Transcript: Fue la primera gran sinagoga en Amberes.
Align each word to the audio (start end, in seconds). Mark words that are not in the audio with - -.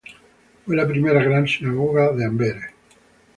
Fue 0.65 0.75
la 0.75 0.87
primera 0.87 1.23
gran 1.23 1.47
sinagoga 1.47 2.09
en 2.09 2.23
Amberes. 2.23 2.73